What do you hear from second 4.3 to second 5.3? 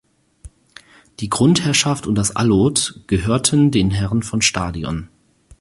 Stadion.